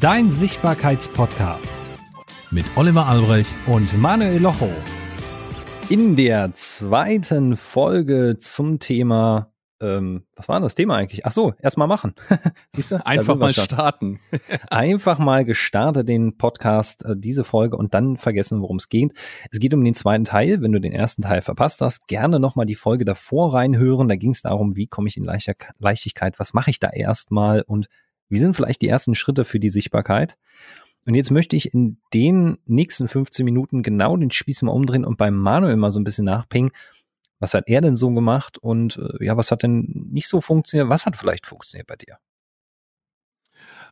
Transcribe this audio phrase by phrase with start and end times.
[0.00, 1.78] Dein Sichtbarkeitspodcast
[2.50, 4.68] mit Oliver Albrecht und Manuel Locho.
[5.88, 11.24] In der zweiten Folge zum Thema, ähm, was war denn das Thema eigentlich?
[11.24, 12.14] Ach so, erstmal machen.
[12.70, 13.06] Siehst du?
[13.06, 14.20] Einfach mal starten.
[14.70, 19.14] Einfach mal gestartet den Podcast, äh, diese Folge und dann vergessen, worum es geht.
[19.50, 20.60] Es geht um den zweiten Teil.
[20.60, 24.08] Wenn du den ersten Teil verpasst hast, gerne nochmal die Folge davor reinhören.
[24.08, 27.88] Da ging es darum, wie komme ich in Leichtigkeit, was mache ich da erstmal und
[28.28, 30.36] wie sind vielleicht die ersten Schritte für die Sichtbarkeit?
[31.06, 35.16] Und jetzt möchte ich in den nächsten 15 Minuten genau den Spieß mal umdrehen und
[35.16, 36.72] beim Manuel mal so ein bisschen nachpingen.
[37.38, 40.88] Was hat er denn so gemacht und äh, ja, was hat denn nicht so funktioniert?
[40.88, 42.18] Was hat vielleicht funktioniert bei dir?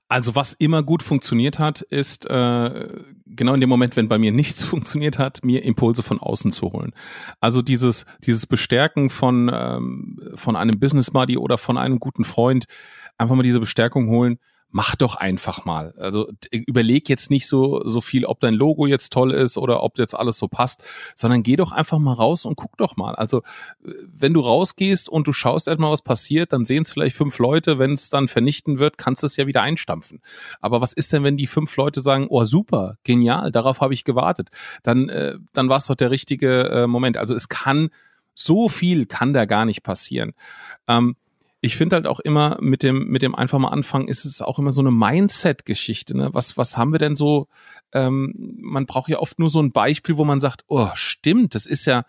[0.09, 2.89] Also was immer gut funktioniert hat, ist äh,
[3.27, 6.73] genau in dem Moment, wenn bei mir nichts funktioniert hat, mir Impulse von außen zu
[6.73, 6.93] holen.
[7.41, 12.65] Also dieses dieses Bestärken von ähm, von einem Business Buddy oder von einem guten Freund,
[13.19, 14.39] einfach mal diese Bestärkung holen
[14.75, 15.95] mach doch einfach mal.
[15.99, 19.99] Also überleg jetzt nicht so, so viel, ob dein Logo jetzt toll ist oder ob
[19.99, 20.83] jetzt alles so passt,
[21.15, 23.15] sondern geh doch einfach mal raus und guck doch mal.
[23.15, 23.43] Also
[23.81, 27.79] wenn du rausgehst und du schaust erstmal, was passiert, dann sehen es vielleicht fünf Leute.
[27.79, 30.21] Wenn es dann vernichten wird, kannst du es ja wieder einstampfen.
[30.61, 34.03] Aber was ist denn, wenn die fünf Leute sagen, oh super, genial, darauf habe ich
[34.03, 34.49] gewartet.
[34.83, 37.17] Dann, äh, dann war es doch der richtige äh, Moment.
[37.17, 37.91] Also es kann,
[38.35, 40.33] so viel kann da gar nicht passieren.
[40.89, 41.15] Ähm,
[41.65, 44.59] ich finde halt auch immer mit dem, mit dem einfach mal anfangen, ist es auch
[44.59, 46.15] immer so eine Mindset-Geschichte.
[46.15, 46.29] Ne?
[46.35, 47.49] Was, was haben wir denn so?
[47.95, 51.65] Ähm, man braucht ja oft nur so ein Beispiel, wo man sagt, oh, stimmt, das
[51.65, 52.05] ist ja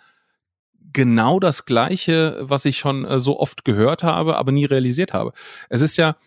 [0.91, 5.31] genau das Gleiche, was ich schon äh, so oft gehört habe, aber nie realisiert habe.
[5.69, 6.17] Es ist ja,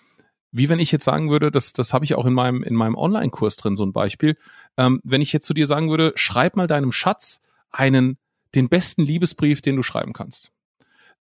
[0.50, 2.94] wie wenn ich jetzt sagen würde, das, das habe ich auch in meinem, in meinem
[2.94, 4.38] Online-Kurs drin, so ein Beispiel.
[4.78, 8.16] Ähm, wenn ich jetzt zu dir sagen würde, schreib mal deinem Schatz einen,
[8.54, 10.50] den besten Liebesbrief, den du schreiben kannst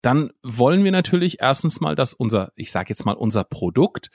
[0.02, 4.12] dann wollen wir natürlich erstens mal, dass unser, ich sage jetzt mal, unser Produkt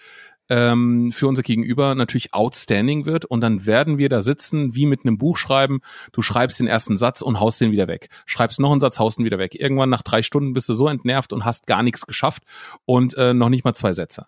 [0.49, 5.05] ähm, für unser Gegenüber natürlich outstanding wird und dann werden wir da sitzen wie mit
[5.05, 5.81] einem Buch schreiben.
[6.13, 8.09] Du schreibst den ersten Satz und haust den wieder weg.
[8.27, 9.55] Schreibst noch einen Satz, haust den wieder weg.
[9.55, 12.43] Irgendwann nach drei Stunden bist du so entnervt und hast gar nichts geschafft
[12.85, 14.27] und äh, noch nicht mal zwei Sätze.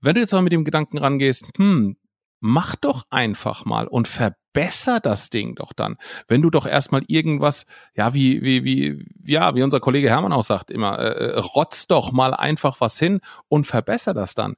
[0.00, 1.96] Wenn du jetzt aber mit dem Gedanken rangehst, hm,
[2.42, 5.96] mach doch einfach mal und verbesser das Ding doch dann.
[6.26, 10.42] Wenn du doch erstmal irgendwas, ja, wie, wie, wie, ja, wie unser Kollege Hermann auch
[10.42, 14.56] sagt immer, äh, äh, rotz doch mal einfach was hin und verbesser das dann.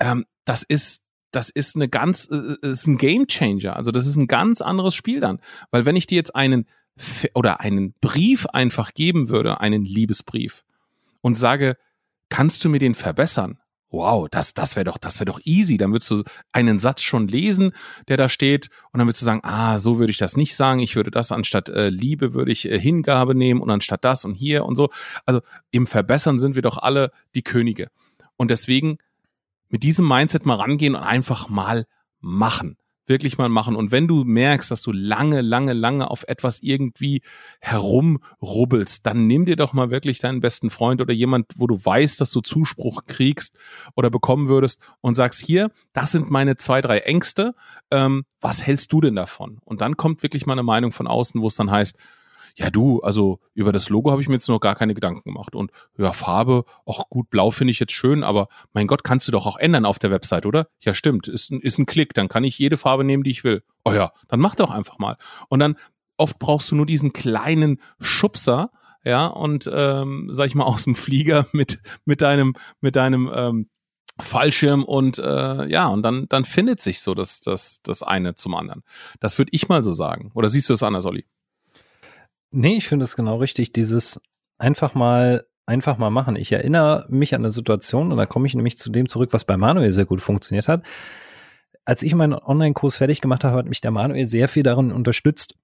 [0.00, 3.76] Ähm, das ist, das ist eine ganz, äh, ist ein Game Changer.
[3.76, 5.38] Also das ist ein ganz anderes Spiel dann.
[5.70, 6.66] Weil wenn ich dir jetzt einen
[7.34, 10.64] oder einen Brief einfach geben würde, einen Liebesbrief
[11.20, 11.76] und sage,
[12.28, 13.59] kannst du mir den verbessern?
[13.90, 15.76] Wow, das, das wäre doch, das wäre doch easy.
[15.76, 17.72] Dann würdest du einen Satz schon lesen,
[18.08, 20.80] der da steht, und dann würdest du sagen, ah, so würde ich das nicht sagen.
[20.80, 24.34] Ich würde das anstatt äh, Liebe würde ich äh, Hingabe nehmen und anstatt das und
[24.34, 24.90] hier und so.
[25.26, 25.40] Also
[25.70, 27.88] im Verbessern sind wir doch alle die Könige.
[28.36, 28.98] Und deswegen
[29.68, 31.86] mit diesem Mindset mal rangehen und einfach mal
[32.20, 32.76] machen
[33.10, 33.76] wirklich mal machen.
[33.76, 37.20] Und wenn du merkst, dass du lange, lange, lange auf etwas irgendwie
[37.60, 42.18] herumrubbelst, dann nimm dir doch mal wirklich deinen besten Freund oder jemand, wo du weißt,
[42.22, 43.58] dass du Zuspruch kriegst
[43.94, 47.54] oder bekommen würdest und sagst, hier, das sind meine zwei, drei Ängste.
[47.90, 49.58] Ähm, was hältst du denn davon?
[49.64, 51.98] Und dann kommt wirklich mal eine Meinung von außen, wo es dann heißt,
[52.56, 55.54] ja du, also über das Logo habe ich mir jetzt noch gar keine Gedanken gemacht.
[55.54, 59.32] Und ja, Farbe, auch gut, blau finde ich jetzt schön, aber mein Gott, kannst du
[59.32, 60.68] doch auch ändern auf der Website, oder?
[60.80, 63.62] Ja, stimmt, ist, ist ein Klick, dann kann ich jede Farbe nehmen, die ich will.
[63.84, 65.16] Oh ja, dann mach doch einfach mal.
[65.48, 65.76] Und dann
[66.16, 68.70] oft brauchst du nur diesen kleinen Schubser,
[69.02, 73.68] ja, und ähm, sag ich mal aus dem Flieger mit, mit deinem, mit deinem ähm,
[74.18, 78.54] Fallschirm und äh, ja, und dann, dann findet sich so das, das, das eine zum
[78.54, 78.82] anderen.
[79.18, 80.30] Das würde ich mal so sagen.
[80.34, 81.24] Oder siehst du es anders, Olli?
[82.52, 84.20] Nee, ich finde es genau richtig, dieses
[84.58, 86.34] einfach mal einfach mal machen.
[86.34, 89.44] Ich erinnere mich an eine Situation und da komme ich nämlich zu dem zurück, was
[89.44, 90.82] bei Manuel sehr gut funktioniert hat.
[91.84, 95.54] Als ich meinen Online-Kurs fertig gemacht habe, hat mich der Manuel sehr viel darin unterstützt,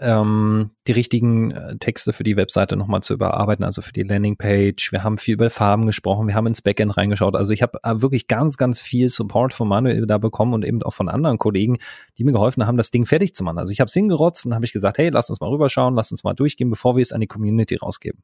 [0.00, 4.92] ähm, die richtigen äh, Texte für die Webseite nochmal zu überarbeiten, also für die Landingpage.
[4.92, 7.36] Wir haben viel über Farben gesprochen, wir haben ins Backend reingeschaut.
[7.36, 10.82] Also ich habe äh, wirklich ganz, ganz viel Support von Manuel da bekommen und eben
[10.82, 11.78] auch von anderen Kollegen,
[12.16, 13.58] die mir geholfen haben, das Ding fertig zu machen.
[13.58, 16.10] Also ich habe es hingerotzt und habe ich gesagt, hey, lass uns mal rüberschauen, lass
[16.10, 18.22] uns mal durchgehen, bevor wir es an die Community rausgeben.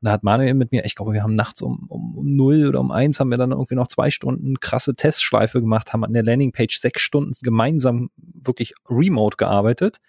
[0.00, 2.68] Und da hat Manuel mit mir, ich glaube, wir haben nachts um, um, um null
[2.68, 6.12] oder um eins haben wir dann irgendwie noch zwei Stunden krasse Testschleife gemacht, haben an
[6.12, 10.00] der Landingpage sechs Stunden gemeinsam wirklich remote gearbeitet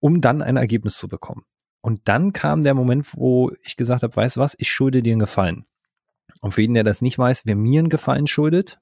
[0.00, 1.44] um dann ein Ergebnis zu bekommen.
[1.80, 5.12] Und dann kam der Moment, wo ich gesagt habe, weißt du was, ich schulde dir
[5.12, 5.66] einen Gefallen.
[6.40, 8.78] Und für jeden, der das nicht weiß, wer mir einen Gefallen schuldet,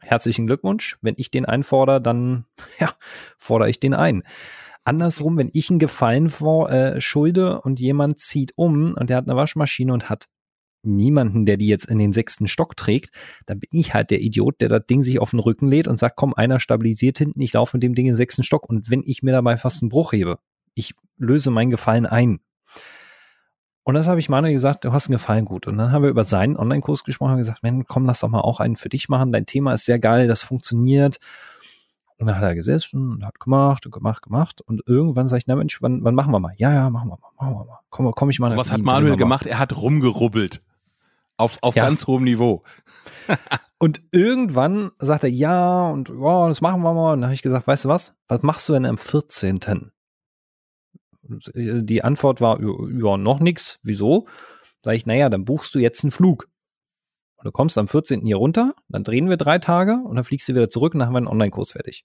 [0.00, 0.98] herzlichen Glückwunsch.
[1.00, 2.46] Wenn ich den einfordere, dann
[2.78, 2.92] ja,
[3.38, 4.22] fordere ich den ein.
[4.84, 9.26] Andersrum, wenn ich einen Gefallen vor, äh, schulde und jemand zieht um und der hat
[9.26, 10.28] eine Waschmaschine und hat
[10.82, 13.10] niemanden, der die jetzt in den sechsten Stock trägt,
[13.46, 15.98] dann bin ich halt der Idiot, der das Ding sich auf den Rücken lädt und
[15.98, 18.90] sagt, komm, einer stabilisiert hinten, ich laufe mit dem Ding in den sechsten Stock und
[18.90, 20.38] wenn ich mir dabei fast einen Bruch hebe,
[20.74, 22.40] ich löse meinen Gefallen ein.
[23.82, 25.68] Und das habe ich Manuel gesagt, du hast einen Gefallen gut.
[25.68, 28.58] Und dann haben wir über seinen Online-Kurs gesprochen und gesagt, komm, lass doch mal auch
[28.58, 29.30] einen für dich machen.
[29.30, 31.18] Dein Thema ist sehr geil, das funktioniert.
[32.18, 34.62] Und dann hat er gesessen und hat gemacht und gemacht, gemacht.
[34.62, 36.54] Und irgendwann sage ich, na Mensch, wann, wann machen wir mal?
[36.56, 37.80] Ja, ja, machen wir mal, machen wir mal.
[37.90, 38.56] Komm, komm ich mal.
[38.56, 39.46] Was hat Manuel gemacht?
[39.46, 40.62] Er hat rumgerubbelt.
[41.36, 41.84] Auf, auf ja.
[41.84, 42.62] ganz hohem Niveau.
[43.78, 47.12] und irgendwann sagt er, ja, und oh, das machen wir mal.
[47.12, 48.14] Und dann habe ich gesagt, weißt du was?
[48.28, 49.92] Was machst du denn am 14.?
[51.22, 53.78] Die Antwort war, ja, noch nix.
[53.82, 54.26] Wieso?
[54.82, 56.48] Sag ich, naja, dann buchst du jetzt einen Flug.
[57.36, 58.22] Und du kommst am 14.
[58.22, 61.08] hier runter, dann drehen wir drei Tage und dann fliegst du wieder zurück und dann
[61.08, 62.04] haben wir einen Online-Kurs fertig.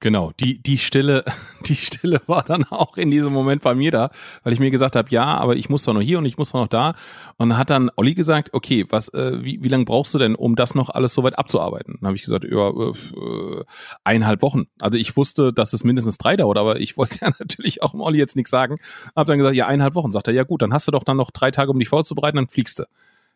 [0.00, 1.24] Genau, die, die Stille,
[1.66, 4.10] die Stille war dann auch in diesem Moment bei mir da,
[4.44, 6.52] weil ich mir gesagt habe, ja, aber ich muss doch noch hier und ich muss
[6.52, 6.94] doch noch da.
[7.36, 10.54] Und hat dann Olli gesagt, okay, was, äh, wie, wie lange brauchst du denn, um
[10.54, 11.96] das noch alles so weit abzuarbeiten?
[12.00, 13.64] Dann habe ich gesagt, ja, äh,
[14.04, 14.66] eineinhalb Wochen.
[14.80, 18.18] Also ich wusste, dass es mindestens drei dauert, aber ich wollte ja natürlich auch Olli
[18.18, 18.76] jetzt nichts sagen.
[19.16, 20.12] Hab dann gesagt, ja, eineinhalb Wochen.
[20.12, 22.36] Sagt er, ja gut, dann hast du doch dann noch drei Tage, um dich vorzubereiten,
[22.36, 22.84] dann fliegst du.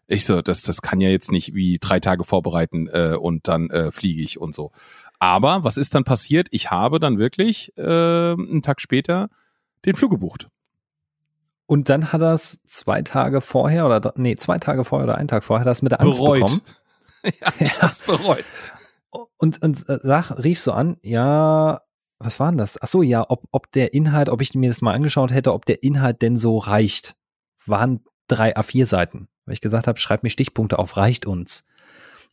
[0.09, 3.71] Ich so, das, das kann ja jetzt nicht wie drei Tage vorbereiten äh, und dann
[3.71, 4.71] äh, fliege ich und so.
[5.23, 6.49] Aber was ist dann passiert?
[6.51, 9.29] Ich habe dann wirklich äh, einen Tag später
[9.85, 10.49] den Flug gebucht.
[11.67, 15.29] Und dann hat er es zwei Tage vorher oder nee, zwei Tage vorher oder einen
[15.29, 16.41] Tag vorher das mit der Angst bereut.
[16.41, 16.61] bekommen.
[17.41, 18.45] ja, ich hab's bereut.
[19.37, 21.83] Und, und äh, sag, rief so an, ja,
[22.19, 22.83] was war denn das?
[22.83, 25.67] Ach so, ja, ob, ob der Inhalt, ob ich mir das mal angeschaut hätte, ob
[25.67, 27.15] der Inhalt denn so reicht.
[27.65, 29.29] Waren drei A4-Seiten.
[29.45, 31.63] Weil ich gesagt habe, schreib mir Stichpunkte auf, reicht uns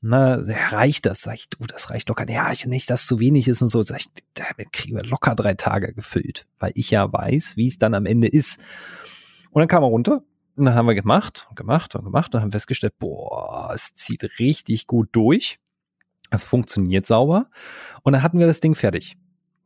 [0.01, 0.35] na,
[0.71, 1.21] reicht das?
[1.21, 2.29] Sag ich, du, das reicht locker.
[2.29, 3.83] Ja, ich nicht, dass zu wenig ist und so.
[3.83, 7.79] Sag ich, damit kriegen wir locker drei Tage gefüllt, weil ich ja weiß, wie es
[7.79, 8.59] dann am Ende ist.
[9.51, 10.23] Und dann kam er runter
[10.55, 14.23] und dann haben wir gemacht und gemacht und gemacht und haben festgestellt, boah, es zieht
[14.39, 15.59] richtig gut durch.
[16.31, 17.49] Es funktioniert sauber.
[18.03, 19.17] Und dann hatten wir das Ding fertig.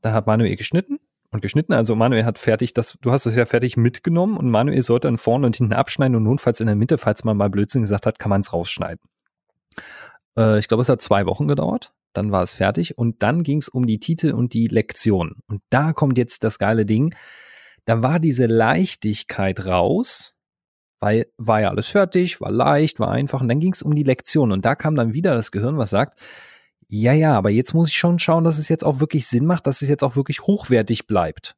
[0.02, 1.74] Da hat Manuel geschnitten und geschnitten.
[1.74, 5.18] Also Manuel hat fertig das, du hast es ja fertig mitgenommen und Manuel sollte dann
[5.18, 8.18] vorne und hinten abschneiden und notfalls in der Mitte, falls man mal Blödsinn gesagt hat,
[8.18, 9.00] kann man es rausschneiden.
[10.38, 11.94] Äh, ich glaube, es hat zwei Wochen gedauert.
[12.14, 15.38] Dann war es fertig und dann ging es um die Titel und die Lektion.
[15.48, 17.16] Und da kommt jetzt das geile Ding.
[17.86, 20.36] Da war diese Leichtigkeit raus,
[21.00, 23.42] weil war ja alles fertig, war leicht, war einfach.
[23.42, 24.52] Und dann ging es um die Lektion.
[24.52, 26.20] Und da kam dann wieder das Gehirn, was sagt,
[26.88, 29.66] ja, ja, aber jetzt muss ich schon schauen, dass es jetzt auch wirklich Sinn macht,
[29.66, 31.56] dass es jetzt auch wirklich hochwertig bleibt.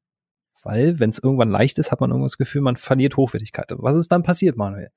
[0.64, 3.72] Weil, wenn es irgendwann leicht ist, hat man irgendwas das Gefühl, man verliert Hochwertigkeit.
[3.78, 4.90] Was ist dann passiert, Manuel?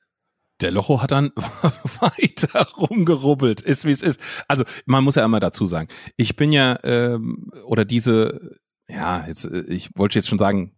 [0.61, 1.31] Der Locho hat dann
[2.01, 4.21] weiter rumgerubbelt, ist wie es ist.
[4.49, 8.59] Also man muss ja einmal dazu sagen, ich bin ja ähm, oder diese,
[8.89, 10.73] ja, jetzt äh, ich wollte jetzt schon sagen,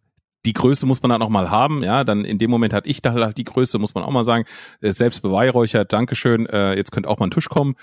[0.46, 3.02] die Größe muss man dann auch mal haben, ja, dann in dem Moment hatte ich
[3.02, 4.44] da halt die Größe, muss man auch mal sagen,
[4.80, 7.74] äh, selbst beweihräuchert, Dankeschön, äh, jetzt könnte auch mal ein Tisch kommen.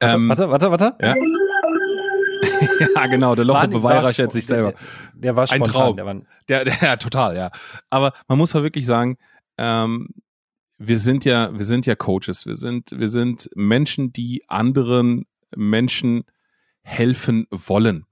[0.00, 0.94] Ähm, warte, warte, warte.
[1.00, 1.14] Ja.
[2.94, 4.72] ja, genau, der Locho beweihräuchert sich selber.
[4.72, 4.80] Der,
[5.14, 5.96] der war spontan, ein Traum.
[5.96, 6.14] Der, war
[6.48, 7.50] der, der, ja, total, ja.
[7.90, 9.16] Aber man muss halt wirklich sagen,
[9.58, 10.08] ähm,
[10.82, 16.24] wir sind ja, wir sind ja Coaches, wir sind, wir sind Menschen, die anderen Menschen
[16.82, 18.06] helfen wollen.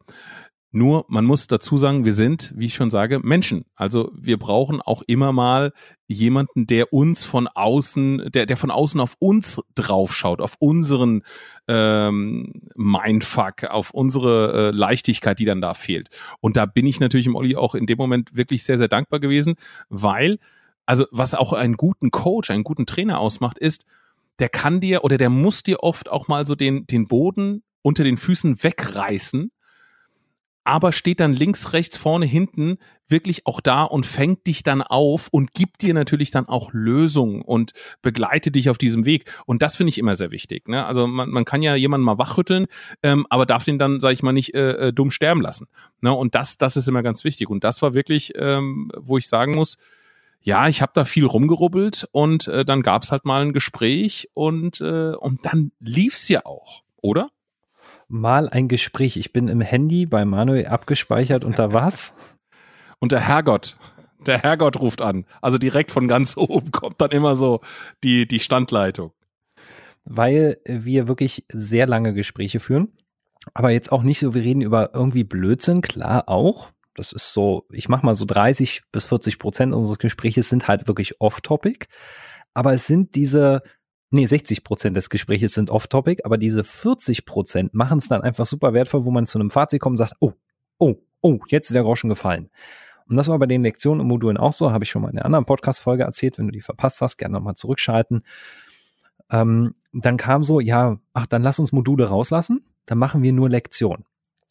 [0.71, 3.65] Nur, man muss dazu sagen, wir sind, wie ich schon sage, Menschen.
[3.75, 5.73] Also wir brauchen auch immer mal
[6.09, 11.23] jemanden, der uns von außen, der, der von außen auf uns draufschaut, auf unseren
[11.69, 16.09] ähm, Mindfuck, auf unsere äh, Leichtigkeit, die dann da fehlt.
[16.41, 19.21] Und da bin ich natürlich im Olli auch in dem Moment wirklich sehr, sehr dankbar
[19.21, 19.55] gewesen,
[19.89, 20.39] weil
[20.89, 23.85] also was auch einen guten Coach, einen guten Trainer ausmacht, ist,
[24.39, 28.05] der kann dir oder der muss dir oft auch mal so den, den Boden unter
[28.05, 29.51] den Füßen wegreißen,
[30.65, 35.29] aber steht dann links, rechts, vorne, hinten wirklich auch da und fängt dich dann auf
[35.31, 39.31] und gibt dir natürlich dann auch Lösungen und begleitet dich auf diesem Weg.
[39.45, 40.69] Und das finde ich immer sehr wichtig.
[40.69, 40.87] Ne?
[40.87, 42.67] Also man, man kann ja jemanden mal wachrütteln,
[43.03, 45.67] ähm, aber darf den dann, sage ich mal, nicht äh, äh, dumm sterben lassen.
[46.01, 46.15] Ne?
[46.15, 47.51] Und das, das ist immer ganz wichtig.
[47.51, 49.77] Und das war wirklich, ähm, wo ich sagen muss,
[50.41, 54.81] ja, ich habe da viel rumgerubbelt und äh, dann gab's halt mal ein Gespräch und,
[54.81, 57.31] äh, und dann lief's ja auch, oder?
[58.09, 59.17] Mal ein Gespräch.
[59.17, 62.15] Ich bin im Handy bei Manuel abgespeichert unter was?
[63.01, 63.77] Und der Herrgott,
[64.27, 65.25] der Herrgott ruft an.
[65.41, 67.61] Also direkt von ganz oben kommt dann immer so
[68.03, 69.13] die, die Standleitung.
[70.05, 72.89] Weil wir wirklich sehr lange Gespräche führen.
[73.55, 76.71] Aber jetzt auch nicht so, wir reden über irgendwie Blödsinn, klar auch.
[76.99, 80.89] Das ist so, ich mache mal so 30 bis 40 Prozent unseres Gesprächs sind halt
[80.89, 81.87] wirklich off-topic.
[82.55, 83.63] Aber es sind diese,
[84.11, 88.47] nee, 60 Prozent des Gesprächs sind off-topic, aber diese 40 Prozent machen es dann einfach
[88.47, 90.33] super wertvoll, wo man zu einem Fazit kommt und sagt, oh,
[90.79, 92.51] oh, oh, jetzt ist der Groschen gefallen.
[93.09, 95.19] Und das war bei den Lektionen und Modulen auch so, habe ich schon mal in
[95.19, 96.39] einer anderen Podcast-Folge erzählt.
[96.39, 98.23] Wenn du die verpasst hast, gerne nochmal zurückschalten.
[99.31, 103.49] Ähm, dann kam so, ja, ach, dann lass uns Module rauslassen, dann machen wir nur
[103.49, 104.05] Lektion.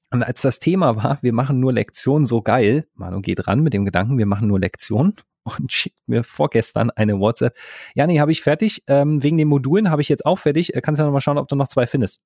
[0.09, 3.73] Und als das Thema war, wir machen nur Lektion so geil, Manu geht ran mit
[3.73, 7.57] dem Gedanken, wir machen nur Lektion und schickt mir vorgestern eine WhatsApp.
[7.93, 8.83] Ja, nee, habe ich fertig.
[8.87, 10.75] Ähm, wegen den Modulen habe ich jetzt auch fertig.
[10.75, 12.19] Äh, kannst ja nochmal schauen, ob du noch zwei findest.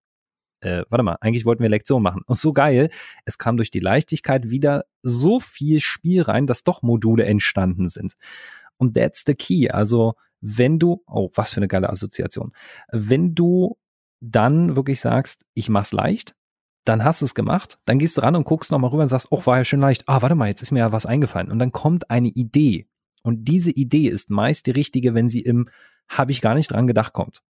[0.62, 2.22] Äh, warte mal, eigentlich wollten wir Lektion machen.
[2.26, 2.90] Und so geil,
[3.26, 8.14] es kam durch die Leichtigkeit wieder so viel Spiel rein, dass doch Module entstanden sind.
[8.78, 9.70] Und that's the key.
[9.70, 12.52] Also, wenn du, oh, was für eine geile Assoziation.
[12.92, 13.78] Wenn du
[14.20, 16.36] dann wirklich sagst, ich mach's leicht,
[16.86, 19.28] dann hast du es gemacht, dann gehst du ran und guckst nochmal rüber und sagst,
[19.30, 20.08] oh, war ja schön leicht.
[20.08, 21.52] Ah, warte mal, jetzt ist mir ja was eingefallen.
[21.52, 22.88] Und dann kommt eine Idee.
[23.24, 25.70] Und diese Idee ist meist die richtige, wenn sie im
[26.10, 27.42] habe ich gar nicht dran gedacht kommt.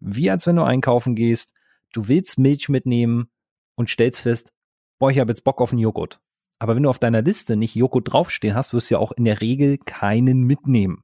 [0.00, 1.52] Wie als wenn du einkaufen gehst,
[1.92, 3.28] du willst Milch mitnehmen
[3.74, 4.52] und stellst fest,
[4.98, 6.20] boah, ich habe jetzt Bock auf einen Joghurt.
[6.58, 9.24] Aber wenn du auf deiner Liste nicht Joghurt draufstehen hast, wirst du ja auch in
[9.24, 11.02] der Regel keinen mitnehmen.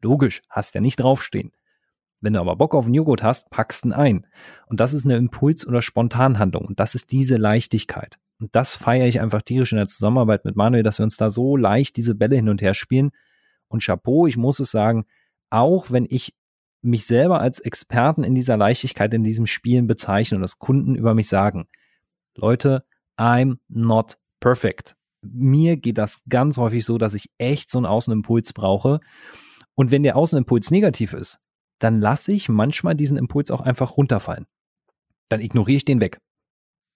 [0.00, 1.52] Logisch, hast ja nicht draufstehen.
[2.20, 4.26] Wenn du aber Bock auf einen Joghurt hast, packst ihn ein.
[4.66, 6.64] Und das ist eine Impuls- oder Spontanhandlung.
[6.64, 8.18] Und das ist diese Leichtigkeit.
[8.40, 11.30] Und das feiere ich einfach tierisch in der Zusammenarbeit mit Manuel, dass wir uns da
[11.30, 13.10] so leicht diese Bälle hin und her spielen.
[13.68, 15.06] Und Chapeau, ich muss es sagen,
[15.50, 16.34] auch wenn ich
[16.82, 21.14] mich selber als Experten in dieser Leichtigkeit, in diesem Spielen bezeichne und das Kunden über
[21.14, 21.66] mich sagen,
[22.34, 22.84] Leute,
[23.18, 24.96] I'm not perfect.
[25.22, 29.00] Mir geht das ganz häufig so, dass ich echt so einen Außenimpuls brauche.
[29.74, 31.40] Und wenn der Außenimpuls negativ ist,
[31.78, 34.46] dann lasse ich manchmal diesen Impuls auch einfach runterfallen.
[35.28, 36.20] Dann ignoriere ich den weg.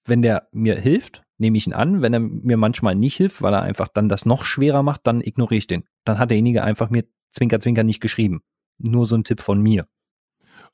[0.06, 2.02] Wenn der mir hilft, nehme ich ihn an.
[2.02, 5.20] Wenn er mir manchmal nicht hilft, weil er einfach dann das noch schwerer macht, dann
[5.20, 5.84] ignoriere ich den.
[6.04, 8.42] Dann hat derjenige einfach mir Zwinker, Zwinker nicht geschrieben.
[8.78, 9.86] Nur so ein Tipp von mir.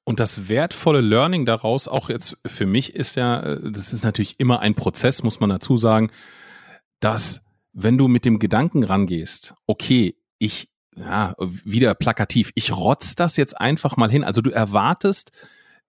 [0.04, 4.38] Und das wertvolle Learning daraus, auch jetzt für mich, ist ja, äh, das ist natürlich
[4.38, 6.10] immer ein Prozess, muss man dazu sagen,
[7.00, 13.36] dass wenn du mit dem Gedanken rangehst, okay, ich, ja, wieder plakativ, ich rotz das
[13.36, 14.24] jetzt einfach mal hin.
[14.24, 15.30] Also du erwartest,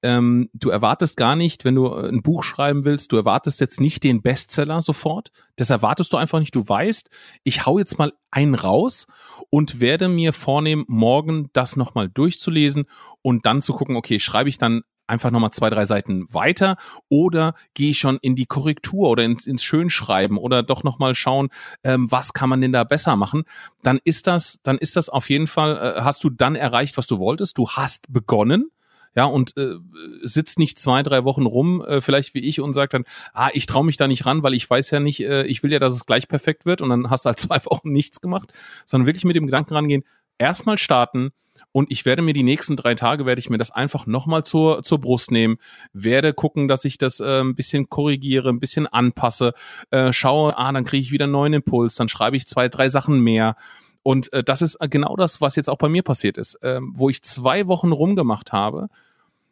[0.04, 4.04] ähm, du erwartest gar nicht, wenn du ein Buch schreiben willst, du erwartest jetzt nicht
[4.04, 5.32] den Bestseller sofort.
[5.56, 6.54] Das erwartest du einfach nicht.
[6.54, 7.10] Du weißt,
[7.44, 9.08] ich hau jetzt mal einen raus
[9.50, 12.86] und werde mir vornehmen, morgen das nochmal durchzulesen
[13.22, 16.78] und dann zu gucken, okay, schreibe ich dann einfach nochmal zwei, drei Seiten weiter?
[17.10, 21.50] Oder gehe ich schon in die Korrektur oder ins, ins Schönschreiben oder doch nochmal schauen,
[21.84, 23.44] ähm, was kann man denn da besser machen,
[23.84, 27.08] dann ist das, dann ist das auf jeden Fall, äh, hast du dann erreicht, was
[27.08, 28.72] du wolltest, du hast begonnen
[29.18, 29.78] ja, und äh,
[30.22, 33.66] sitzt nicht zwei, drei Wochen rum, äh, vielleicht wie ich, und sagt dann, ah, ich
[33.66, 35.94] traue mich da nicht ran, weil ich weiß ja nicht, äh, ich will ja, dass
[35.94, 36.82] es gleich perfekt wird.
[36.82, 38.54] Und dann hast du halt zwei Wochen nichts gemacht,
[38.86, 40.04] sondern wirklich mit dem Gedanken rangehen,
[40.38, 41.32] erstmal starten,
[41.72, 44.82] und ich werde mir die nächsten drei Tage, werde ich mir das einfach nochmal zur,
[44.82, 45.58] zur Brust nehmen,
[45.94, 49.54] werde gucken, dass ich das äh, ein bisschen korrigiere, ein bisschen anpasse,
[49.92, 52.90] äh, schaue, ah, dann kriege ich wieder einen neuen Impuls, dann schreibe ich zwei, drei
[52.90, 53.56] Sachen mehr.
[54.02, 56.80] Und äh, das ist äh, genau das, was jetzt auch bei mir passiert ist, äh,
[56.82, 58.88] wo ich zwei Wochen rumgemacht habe,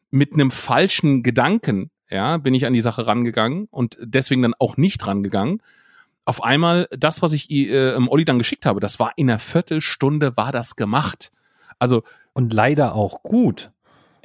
[0.10, 4.78] mit einem falschen Gedanken, ja, bin ich an die Sache rangegangen und deswegen dann auch
[4.78, 5.62] nicht rangegangen.
[6.26, 10.36] Auf einmal, das, was ich äh, Olli dann geschickt habe, das war in einer Viertelstunde
[10.38, 11.32] war das gemacht.
[11.80, 12.04] Also.
[12.34, 13.72] Und leider auch gut.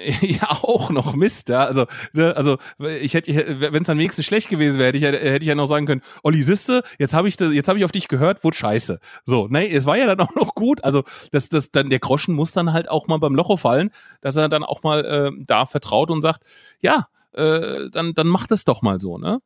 [0.23, 1.65] ja auch noch Mist, ja.
[1.65, 5.43] Also, ne, also ich hätte, wenn es am nächsten schlecht gewesen wäre, hätte ich, hätte
[5.43, 8.09] ich ja noch sagen können, Olli, siste, jetzt habe ich, jetzt habe ich auf dich
[8.09, 9.01] gehört, wurde scheiße.
[9.25, 10.85] So, ne, es war ja dann auch noch gut.
[10.85, 13.91] Also, das, das, dann der Groschen muss dann halt auch mal beim Locho fallen,
[14.21, 16.43] dass er dann auch mal äh, da vertraut und sagt,
[16.81, 19.41] ja, äh, dann, dann macht es doch mal so, ne?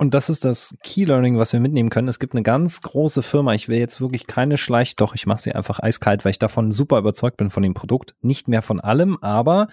[0.00, 2.08] Und das ist das Key Learning, was wir mitnehmen können.
[2.08, 3.52] Es gibt eine ganz große Firma.
[3.52, 6.72] Ich will jetzt wirklich keine Schleicht, doch ich mache sie einfach eiskalt, weil ich davon
[6.72, 8.14] super überzeugt bin von dem Produkt.
[8.22, 9.68] Nicht mehr von allem, aber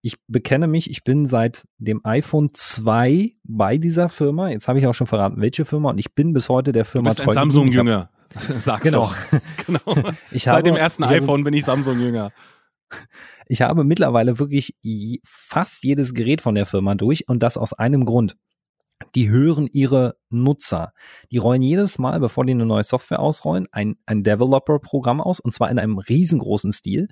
[0.00, 4.48] ich bekenne mich, ich bin seit dem iPhone 2 bei dieser Firma.
[4.48, 7.10] Jetzt habe ich auch schon verraten, welche Firma und ich bin bis heute der Firma
[7.10, 8.08] du bist ein Samsung-Jünger.
[8.34, 9.02] Sag's genau.
[9.02, 9.40] doch.
[9.66, 10.10] genau.
[10.30, 12.32] Ich seit habe, dem ersten iPhone bin ich Samsung-Jünger.
[13.46, 14.74] Ich habe mittlerweile wirklich
[15.22, 18.36] fast jedes Gerät von der Firma durch und das aus einem Grund
[19.14, 20.92] die hören ihre Nutzer.
[21.30, 25.52] Die rollen jedes Mal, bevor die eine neue Software ausrollen, ein, ein Developer-Programm aus und
[25.52, 27.08] zwar in einem riesengroßen Stil.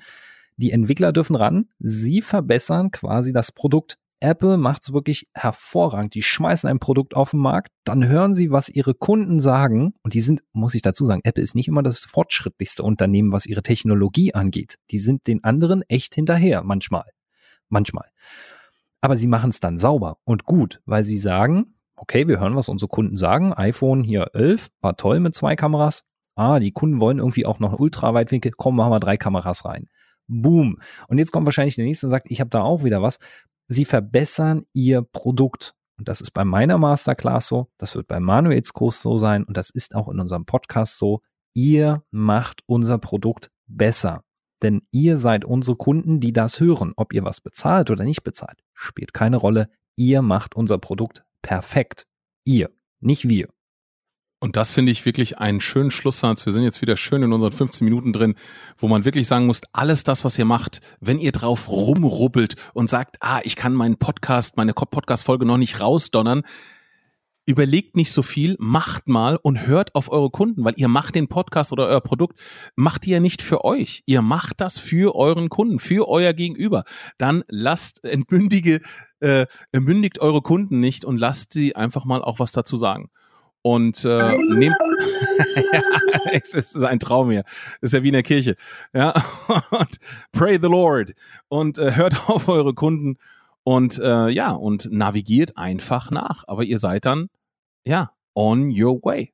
[0.57, 3.99] Die Entwickler dürfen ran, sie verbessern quasi das Produkt.
[4.21, 6.15] Apple macht es wirklich hervorragend.
[6.15, 9.95] Die schmeißen ein Produkt auf den Markt, dann hören sie, was ihre Kunden sagen.
[10.03, 13.45] Und die sind, muss ich dazu sagen, Apple ist nicht immer das fortschrittlichste Unternehmen, was
[13.45, 14.79] ihre Technologie angeht.
[14.91, 17.05] Die sind den anderen echt hinterher, manchmal.
[17.69, 18.09] Manchmal.
[19.05, 22.71] Aber sie machen es dann sauber und gut, weil sie sagen, okay, wir hören, was
[22.71, 23.53] unsere Kunden sagen.
[23.53, 26.05] iPhone hier 11 war toll mit zwei Kameras.
[26.37, 28.53] Ah, die Kunden wollen irgendwie auch noch einen Ultraweitwinkel.
[28.57, 29.91] Komm, machen wir drei Kameras rein.
[30.27, 30.79] Boom.
[31.07, 33.19] Und jetzt kommt wahrscheinlich der nächste und sagt, ich habe da auch wieder was.
[33.69, 35.75] Sie verbessern ihr Produkt.
[35.99, 39.59] Und das ist bei meiner Masterclass so, das wird bei Manuels Kurs so sein und
[39.59, 41.21] das ist auch in unserem Podcast so.
[41.53, 44.24] ihr macht unser Produkt besser.
[44.65, 46.95] Denn ihr seid unsere Kunden, die das hören.
[46.97, 49.69] Ob ihr was bezahlt oder nicht bezahlt, spielt keine Rolle.
[49.95, 52.07] Ihr macht unser Produkt perfekt.
[52.45, 53.51] Ihr, nicht wir.
[54.41, 56.47] Und das finde ich wirklich einen schönen Schlusssatz.
[56.47, 58.37] Wir sind jetzt wieder schön in unseren 15 Minuten drin,
[58.79, 62.89] wo man wirklich sagen muss, alles das, was ihr macht, wenn ihr drauf rumruppelt und
[62.89, 66.43] sagt, ah, ich kann meinen Podcast, meine Podcast-Folge noch nicht rausdonnern,
[67.47, 71.29] überlegt nicht so viel, macht mal und hört auf eure Kunden, weil ihr macht den
[71.29, 72.39] Podcast oder euer Produkt,
[72.75, 74.03] macht ihr ja nicht für euch.
[74.07, 76.85] Ihr macht das für euren Kunden, für euer Gegenüber.
[77.19, 78.81] Dann lasst, entmündige,
[79.21, 83.11] äh, entmündigt eure Kunden nicht und lasst sie einfach mal auch was dazu sagen.
[83.63, 84.77] Und äh, nehmt,
[86.33, 87.45] es ist ein Traum hier.
[87.81, 88.57] Das ist ja wie in der Kirche.
[88.93, 89.15] Ja,
[89.71, 89.99] und
[90.33, 91.15] pray the Lord
[91.49, 93.17] und äh, hört auf eure Kunden
[93.65, 96.45] und äh, ja, und navigiert einfach nach.
[96.47, 97.29] Aber ihr seid dann,
[97.85, 99.33] ja, on your way.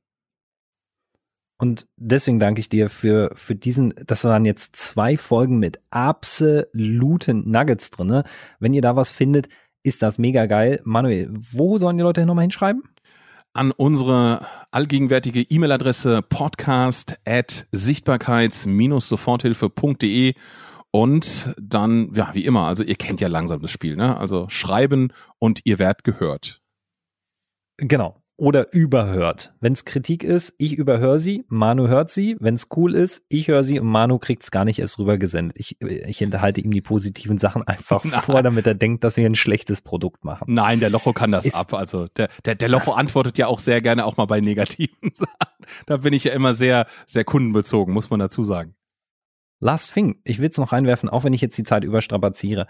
[1.58, 7.50] Und deswegen danke ich dir für, für diesen, das waren jetzt zwei Folgen mit absoluten
[7.50, 8.24] Nuggets drinne.
[8.60, 9.50] Wenn ihr da was findet,
[9.82, 10.80] ist das mega geil.
[10.84, 12.82] Manuel, wo sollen die Leute nochmal hinschreiben?
[13.52, 20.34] An unsere allgegenwärtige E-Mail-Adresse podcast at sichtbarkeits-soforthilfe.de
[20.90, 24.16] und dann, ja, wie immer, also ihr kennt ja langsam das Spiel, ne?
[24.16, 26.60] Also schreiben und ihr werdet gehört.
[27.76, 28.20] Genau.
[28.36, 29.52] Oder überhört.
[29.60, 32.36] Wenn es Kritik ist, ich überhöre sie, Manu hört sie.
[32.40, 35.18] Wenn es cool ist, ich höre sie und Manu kriegt es gar nicht erst rüber
[35.18, 35.58] gesendet.
[35.58, 38.20] Ich, ich enthalte ihm die positiven Sachen einfach Nein.
[38.24, 40.46] vor, damit er denkt, dass wir ein schlechtes Produkt machen.
[40.48, 41.74] Nein, der Locho kann das ist, ab.
[41.74, 45.66] Also der, der, der Locho antwortet ja auch sehr gerne auch mal bei negativen Sachen.
[45.84, 48.74] Da bin ich ja immer sehr, sehr kundenbezogen, muss man dazu sagen.
[49.60, 52.66] Last thing, ich will es noch reinwerfen, auch wenn ich jetzt die Zeit überstrapaziere.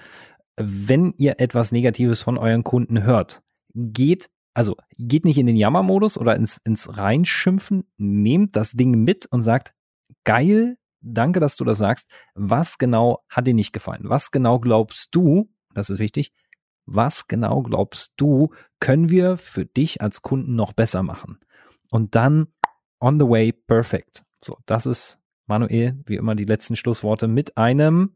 [0.56, 3.42] Wenn ihr etwas Negatives von euren Kunden hört,
[3.74, 9.26] geht, also geht nicht in den Jammermodus oder ins, ins Reinschimpfen, nehmt das Ding mit
[9.30, 9.72] und sagt,
[10.24, 12.08] geil, danke, dass du das sagst.
[12.34, 14.02] Was genau hat dir nicht gefallen?
[14.04, 16.32] Was genau glaubst du, das ist wichtig,
[16.86, 21.38] was genau glaubst du, können wir für dich als Kunden noch besser machen?
[21.90, 22.48] Und dann
[22.98, 24.24] on the way perfect.
[24.42, 25.18] So, das ist
[25.50, 28.14] Manuel, wie immer die letzten Schlussworte mit einem.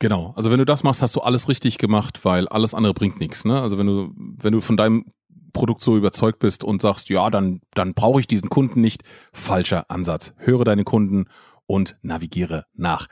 [0.00, 3.18] Genau, also wenn du das machst, hast du alles richtig gemacht, weil alles andere bringt
[3.20, 3.44] nichts.
[3.44, 3.60] Ne?
[3.60, 5.06] Also wenn du, wenn du von deinem
[5.52, 9.02] Produkt so überzeugt bist und sagst, ja, dann, dann brauche ich diesen Kunden nicht,
[9.32, 10.34] falscher Ansatz.
[10.36, 11.26] Höre deine Kunden
[11.66, 13.08] und navigiere nach.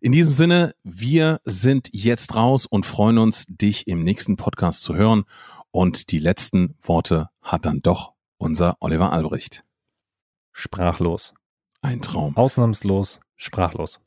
[0.00, 4.94] In diesem Sinne, wir sind jetzt raus und freuen uns, dich im nächsten Podcast zu
[4.94, 5.24] hören.
[5.70, 9.64] Und die letzten Worte hat dann doch unser Oliver Albrecht.
[10.52, 11.34] Sprachlos.
[11.82, 12.36] Ein Traum.
[12.36, 14.00] Ausnahmslos sprachlos.